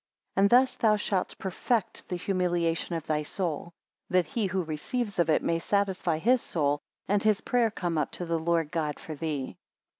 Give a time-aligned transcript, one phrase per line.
[0.33, 3.71] 31 And thus thou shalt perfect the humiliation of thy soul;
[4.09, 8.09] that he who receives of it may satisfy his soul, and his prayer come up
[8.13, 9.57] to the Lord God for thee.